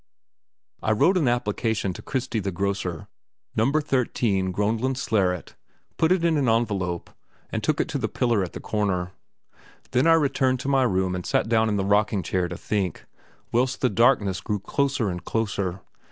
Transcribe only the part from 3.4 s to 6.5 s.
No. 13 Groenlandsleret, put it in an